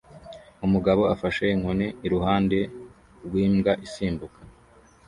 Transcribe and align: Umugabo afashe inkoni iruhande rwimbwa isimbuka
Umugabo 0.65 1.01
afashe 1.13 1.43
inkoni 1.55 1.87
iruhande 2.05 2.59
rwimbwa 3.25 3.71
isimbuka 3.85 4.39